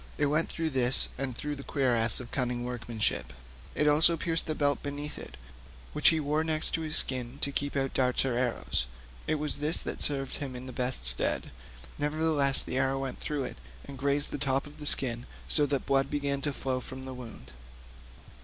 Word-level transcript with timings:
It 0.17 0.25
went 0.25 0.47
right 0.49 0.55
through 0.55 0.69
this 0.71 1.09
and 1.15 1.37
through 1.37 1.53
the 1.55 1.61
cuirass 1.63 2.19
of 2.19 2.31
cunning 2.31 2.65
workmanship; 2.65 3.31
it 3.75 3.87
also 3.87 4.17
pierced 4.17 4.47
the 4.47 4.55
belt 4.55 4.81
beneath 4.81 5.19
it, 5.19 5.37
which 5.93 6.09
he 6.09 6.19
wore 6.19 6.43
next 6.43 6.75
his 6.75 6.95
skin 6.95 7.37
to 7.41 7.51
keep 7.51 7.75
out 7.77 7.93
darts 7.93 8.25
or 8.25 8.35
arrows; 8.35 8.87
it 9.27 9.35
was 9.35 9.59
this 9.59 9.83
that 9.83 10.01
served 10.01 10.37
him 10.37 10.55
in 10.55 10.65
the 10.65 10.73
best 10.73 11.05
stead, 11.05 11.51
nevertheless 11.99 12.63
the 12.63 12.79
arrow 12.79 12.97
went 12.97 13.19
through 13.19 13.43
it 13.43 13.57
and 13.85 13.99
grazed 13.99 14.31
the 14.31 14.39
top 14.39 14.65
of 14.65 14.79
the 14.79 14.87
skin, 14.87 15.27
so 15.47 15.67
that 15.67 15.85
blood 15.85 16.09
began 16.09 16.41
flowing 16.41 16.81
from 16.81 17.05
the 17.05 17.13
wound. 17.13 17.51